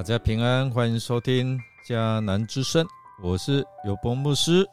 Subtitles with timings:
[0.00, 2.86] 大家平安，欢迎收听迦南之声，
[3.22, 4.66] 我是有波牧师。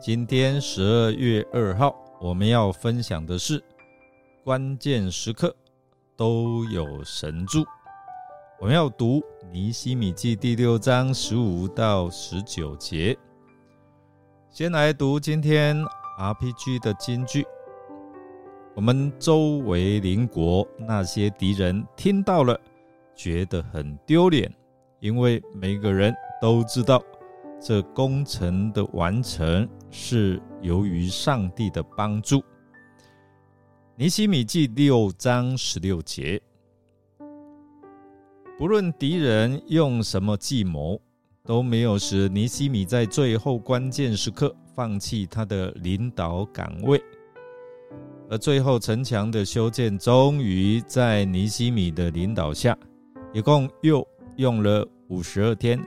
[0.00, 3.60] 今天十二月二号，我们要分享的是
[4.44, 5.52] 关键时刻
[6.16, 7.64] 都有神助。
[8.60, 9.20] 我们要读
[9.50, 13.18] 尼西米记第六章十五到十九节。
[14.48, 15.76] 先来读今天
[16.20, 17.44] RPG 的金句。
[18.76, 22.56] 我们周围邻国那些敌人听到了，
[23.16, 24.48] 觉得很丢脸，
[25.00, 27.02] 因为每个人都知道
[27.60, 32.42] 这工程的完成是由于上帝的帮助。
[33.96, 36.40] 尼西米记六章十六节，
[38.56, 41.00] 不论敌人用什么计谋，
[41.44, 47.00] 都没有使尼西米在最后关键时刻放弃他的领导岗位。
[48.30, 52.76] 而最后，城墙的修建终于在尼西米的领导下，
[53.32, 54.06] 一共又
[54.38, 55.84] 用了五十二天，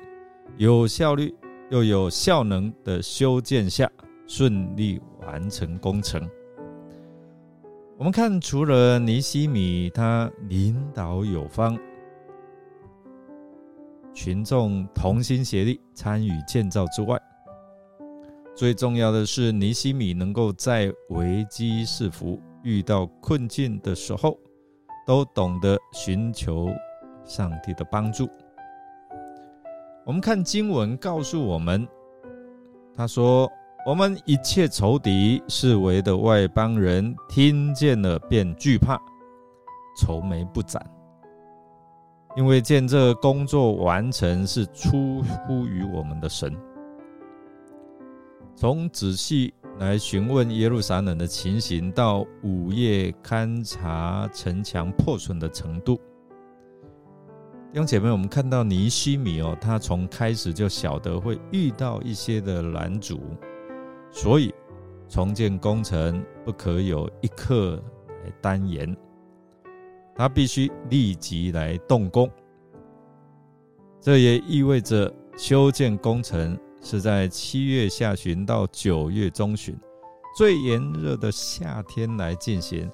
[0.57, 1.33] 有效率
[1.69, 3.89] 又有效能的修建下，
[4.27, 6.30] 顺利完成工程。
[7.97, 11.79] 我们看，除了尼西米他领导有方，
[14.13, 17.17] 群众同心协力参与建造之外，
[18.53, 24.38] 最重要的是，尼西米能够在危机四伏、遇到困境的时候，
[25.07, 26.69] 都懂得寻求
[27.25, 28.30] 上帝的帮助。
[30.05, 31.88] 我们看经文告诉我们，
[32.95, 33.50] 他说
[33.86, 39.00] ：“我们一切仇敌、视为的外邦人，听见了便惧怕，
[39.97, 40.83] 愁眉不展，
[42.36, 46.52] 因为见这工作完成是出乎于我们的神。”
[48.56, 56.00] 从仔细来询问耶路撒冷的情形，到午夜勘察城墙破损的程度，
[57.72, 63.22] 弟兄姐妹，我们看到尼西米哦，他从开始就晓得会遇到一些的拦阻，
[64.12, 64.54] 所以
[65.08, 67.82] 重建工程不可有一刻
[68.26, 68.94] 来单言，
[70.14, 72.30] 他必须立即来动工。
[74.02, 76.58] 这也意味着修建工程。
[76.84, 79.78] 是在七月下旬到九月中旬
[80.36, 82.92] 最炎热的夏天来进行，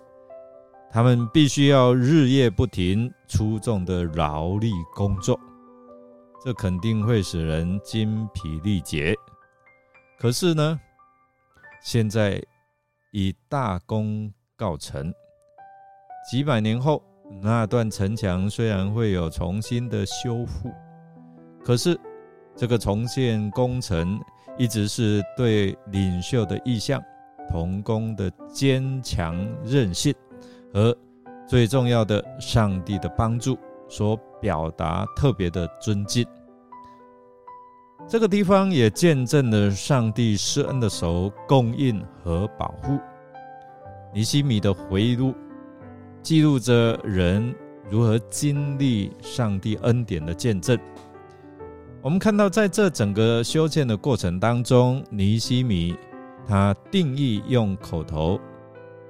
[0.98, 5.40] 他们必须要日夜不停、出众的劳力工作，
[6.44, 9.14] 这肯定会使人精疲力竭。
[10.18, 10.80] 可是呢，
[11.84, 12.42] 现在
[13.12, 15.14] 以大功告成，
[16.32, 17.04] 几百年后，
[17.44, 20.72] 那段城墙虽然会有重新的修复，
[21.64, 21.96] 可是。
[22.56, 24.20] 这个重建工程
[24.58, 27.00] 一直是对领袖的意向、
[27.52, 30.12] 同工的坚强韧性
[30.74, 30.96] 和
[31.48, 33.58] 最重要的上帝的帮助
[33.88, 36.26] 所表达特别的尊敬。
[38.08, 43.00] 这个地方也见证了上帝施恩的手供应和保护。
[44.14, 45.34] 尼西米的回忆录
[46.22, 47.54] 记录着人
[47.90, 50.78] 如何经历上帝恩典的见证。
[52.02, 55.96] 我们看到，在这整个修建的过程当中，尼西米
[56.48, 58.40] 他定义用口头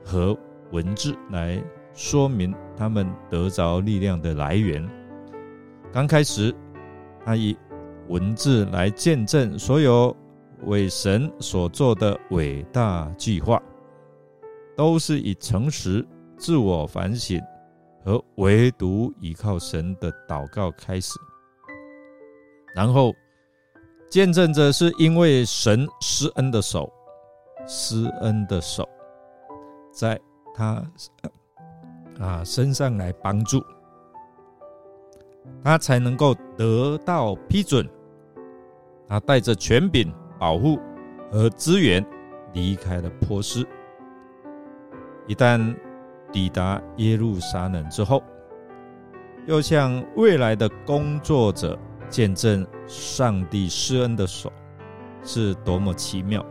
[0.04, 0.36] 和
[0.72, 1.62] 文字来
[1.94, 4.88] 说明他们得着力量的来源。
[5.92, 6.54] 刚开始，
[7.26, 7.58] 他以
[8.08, 10.16] 文字来见证所有
[10.64, 13.62] 为神所做的伟大计划，
[14.76, 16.06] 都是以诚实、
[16.38, 17.42] 自我反省
[18.04, 21.14] 和唯独依靠神的祷告开始。
[22.76, 23.14] 然后，
[24.10, 26.92] 见证者是因为神施恩的手，
[27.66, 28.88] 施恩的手，
[29.92, 30.20] 在
[30.58, 30.84] 他
[32.20, 33.64] 啊身上来帮助，
[35.64, 37.88] 他才能够得到批准。
[39.08, 40.80] 他带着权柄、保护
[41.32, 42.04] 和资源
[42.54, 43.64] 离开了波斯。
[45.28, 45.76] 一旦
[46.32, 48.24] 抵达耶路撒冷之后，
[49.46, 51.78] 又向未来的工作者。
[52.10, 54.50] 见证上帝施恩的手
[55.24, 56.42] 是多么奇妙，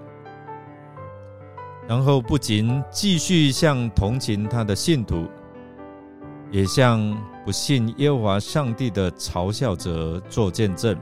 [1.88, 5.26] 然后不仅继续向同情他的信徒，
[6.50, 10.98] 也向不信耶和华上帝的嘲笑者做见证。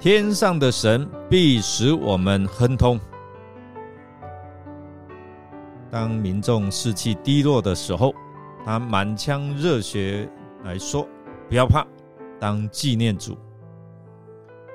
[0.00, 2.98] 天上的神必使我们亨通。
[5.90, 8.14] 当民众士气低落的时候，
[8.64, 10.26] 他满腔热血
[10.64, 11.06] 来说
[11.50, 11.86] ：“不要怕。”
[12.40, 13.36] 当纪念主，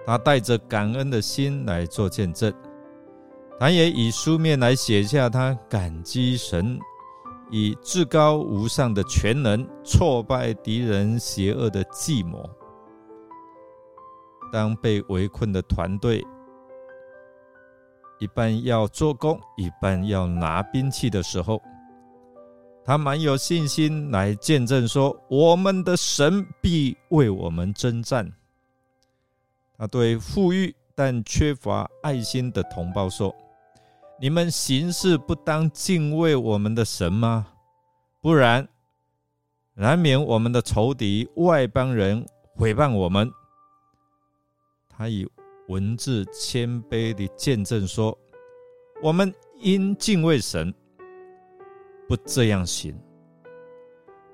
[0.06, 2.54] 他带着感恩的心来做见证，
[3.60, 6.80] 他也以书面来写下他感激神
[7.50, 12.48] 以至高无上的全能挫败敌人邪恶的计谋，
[14.52, 16.24] 当被围困的团队
[18.20, 21.60] 一半要做工，一半要拿兵器的时候，
[22.84, 28.32] 他蛮有信心来见证说：“我们的神必为我们征战。”
[29.78, 33.34] 他对富裕但缺乏爱心的同胞说
[34.20, 37.48] ：“你们行事不当敬畏我们的神吗？
[38.20, 38.68] 不然，
[39.76, 42.26] 难免我们的仇敌外邦人
[42.56, 43.32] 毁谤我们。”
[44.90, 45.28] 他以
[45.68, 48.18] 文字谦卑的见证说
[49.04, 50.74] ：“我们因敬畏神，
[52.08, 53.00] 不这样行。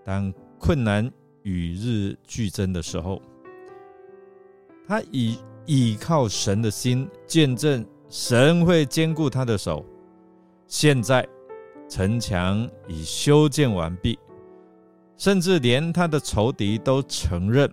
[0.06, 3.22] 当困难与日俱增的时候，
[4.88, 9.84] 他以倚靠神的心见证神会兼顾他的手。
[10.68, 11.28] 现在
[11.90, 14.20] 城墙已修建完毕，
[15.18, 17.68] 甚至连他的仇敌都承认。”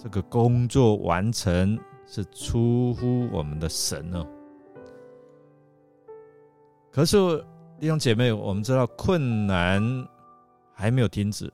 [0.00, 1.76] 这个工作完成
[2.06, 4.24] 是出乎我们的神哦。
[6.92, 7.18] 可是
[7.80, 9.82] 弟兄姐妹，我们知道困难
[10.72, 11.52] 还没有停止，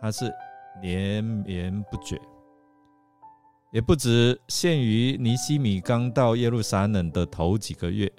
[0.00, 0.32] 它是
[0.80, 2.18] 连绵不绝，
[3.70, 8.10] 也不止限于尼西米刚到耶路撒冷的头几个月。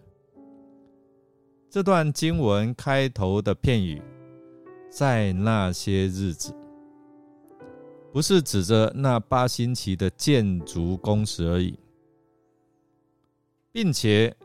[1.69, 4.01] 这段经文开头的片语，
[4.91, 6.55] 在那些日子。
[8.11, 11.77] 不是指着那八星期的建筑工时而已，
[13.71, 14.35] 并且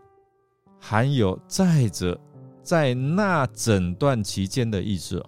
[0.78, 2.20] 含有再者
[2.62, 5.24] 在那整段期间的意思。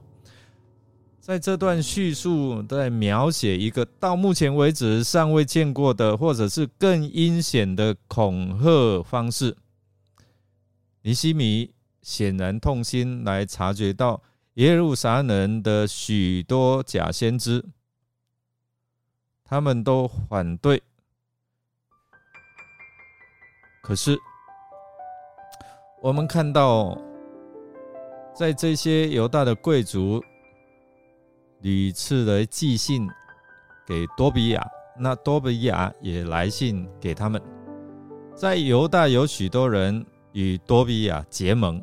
[1.26, 9.56] 在这段叙述在描写一个到目前为止尚未见过的，或者是更阴险的恐吓方式。
[11.02, 14.22] 尼西米显然痛心来察觉到
[14.54, 17.64] 耶路撒冷的许多假先知。
[19.44, 20.80] 他们都反对，
[23.82, 24.16] 可是
[26.00, 26.96] 我们看到，
[28.32, 30.22] 在这些犹大的贵族
[31.66, 33.10] 屡次的寄信
[33.84, 34.64] 给多比亚，
[34.96, 37.42] 那多比亚也来信给他们。
[38.36, 41.82] 在犹大有许多人与多比亚结盟，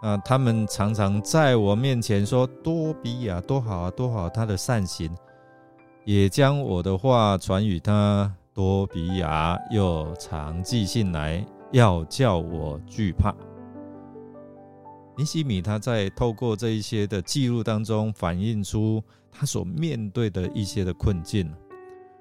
[0.00, 5.14] 啊，他们常常在我面前说多比亚多好啊，多好，他的善行。
[6.06, 13.34] 也将我的话传与他，多比亚又常寄信来，要叫我惧怕。
[15.18, 21.52] 尼西米他在透过这一些的记录当中，反映出他所面对的一些的困境。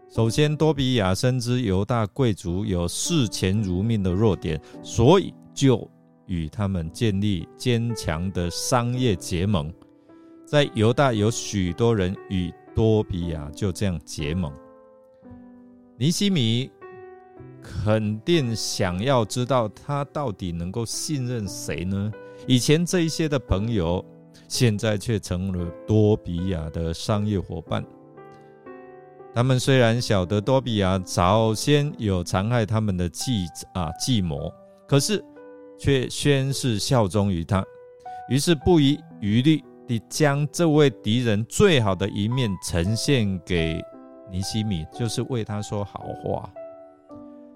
[0.09, 5.87] 首先，多比亚深知犹大贵族有视钱如命的弱点，所以就
[6.25, 9.71] 与他们建立坚强的商业结盟。
[10.45, 12.51] 在犹大有许多人与。
[12.75, 14.53] 多比亚就这样结盟，
[15.97, 16.69] 尼西米
[17.59, 22.11] 肯定想要知道他到底能够信任谁呢？
[22.45, 24.03] 以前这一些的朋友，
[24.47, 27.83] 现在却成了多比亚的商业伙伴。
[29.33, 34.51] 他们虽然晓得多比亚早先有残害他们的计啊计谋，
[34.87, 35.23] 可是
[35.79, 37.63] 却宣誓效忠于他，
[38.29, 39.63] 于是不遗余力。
[39.87, 43.81] 地将这位敌人最好的一面呈现给
[44.29, 46.51] 尼西米，就是为他说好话。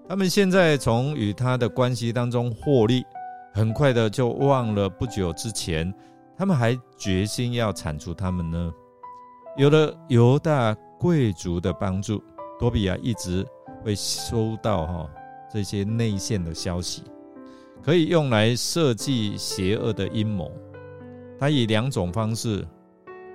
[0.08, 3.04] 他们现在从与他的关系当中获利，
[3.52, 5.92] 很快的就忘了不久之前，
[6.36, 8.72] 他们还决心要铲除他们呢。
[9.58, 12.22] 有了犹大贵族的帮助，
[12.58, 13.46] 多比亚一直
[13.84, 15.10] 会收到哈
[15.52, 17.02] 这些内线的消息，
[17.82, 20.50] 可以用来设计邪恶的阴谋。
[21.38, 22.66] 他以两种方式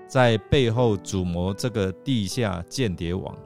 [0.08, 3.38] 在背后主谋这个地下间谍网，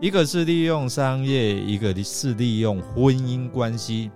[0.00, 4.10] 一个是利用商业，一个是利用婚姻关系。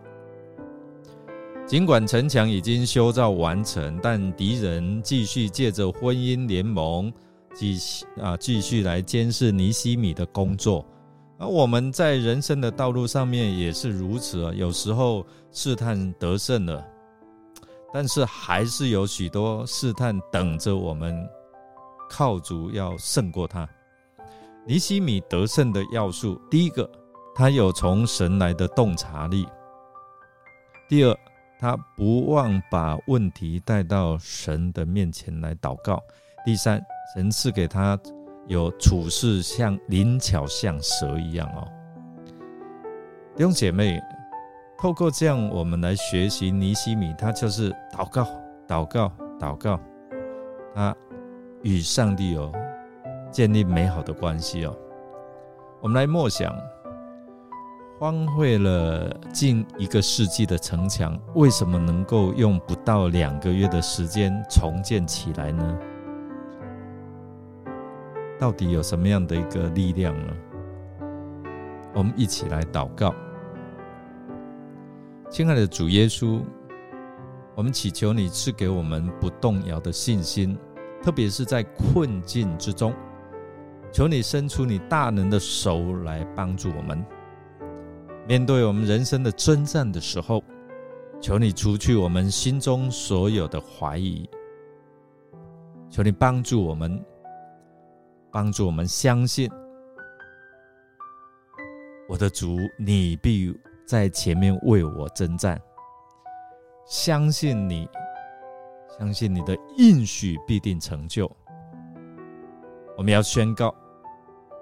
[1.72, 7.10] 尽管城墙已经修造完成，但敌人继续借着婚姻联盟，
[7.54, 10.84] 继续啊继续来监视尼西米的工作。
[11.38, 16.86] 而我们在人生的道路上面也是如此啊，有时候试探得胜了。
[17.90, 21.26] 但是还是有许多试探等着我们，
[22.06, 23.66] 靠主要胜过他。
[24.66, 26.86] 尼西米得胜的要素，第一个，
[27.34, 29.46] 他有从神来的洞察力；
[30.86, 31.18] 第二，
[31.62, 35.94] 他不忘把问题带到神的面前来祷告；
[36.44, 37.96] 第三，神赐给他
[38.48, 41.68] 有处事像灵巧像蛇一样哦。
[43.36, 44.02] 弟兄姐妹。
[44.76, 48.26] 透过这样，我们来学习尼西米，他就是祷告、
[48.66, 49.78] 祷告、祷告，
[50.74, 50.92] 他
[51.62, 52.52] 与上帝有
[53.30, 54.76] 建立美好的关系哦。
[55.80, 56.52] 我们来默想，
[58.02, 65.78] 荒废了近一个世纪的城墙，为什么能够用不到两个月的时间重建起来呢？
[68.40, 70.32] 到底有什么样的一个力量呢？
[71.94, 73.14] 我们一起来祷告，
[75.30, 76.40] 亲爱的主耶稣，
[77.54, 80.58] 我们祈求你赐给我们不动摇的信心，
[81.04, 82.92] 特别是在困境之中，
[83.92, 87.00] 求你伸出你大能的手来帮助我们。
[88.26, 90.42] 面对我们人生的征战的时候，
[91.20, 94.28] 求你除去我们心中所有的怀疑，
[95.90, 97.02] 求你帮助我们。
[98.34, 99.46] 帮助我们相信，
[102.08, 105.60] 我的主，你必在前面为我征战。
[106.86, 107.86] 相信你，
[108.98, 111.30] 相信你的应许必定成就。
[112.96, 113.74] 我们要宣告，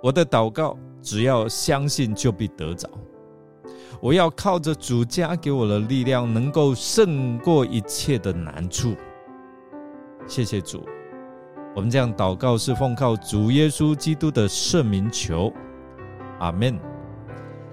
[0.02, 2.90] 我的祷告，只要相信，就必得着。
[4.00, 8.96] 我要靠着主加给我的力量，能够胜过一切的难处。
[10.26, 10.86] 谢谢主。
[11.74, 15.52] 我们这样祷告是奉靠主耶稣基督的圣名求，
[16.38, 16.78] 阿门。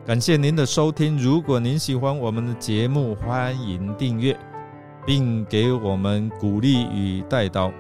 [0.06, 4.38] 感谢您的收听，如果您喜欢我们的节目，欢迎订阅，
[5.06, 7.72] 并给我们鼓励与带祷。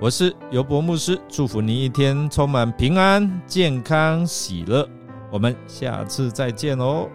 [0.00, 4.88] 我是尤伯牧师，祝福您一天充满平安、健康、喜乐。
[5.30, 7.08] 我们下次再见哦。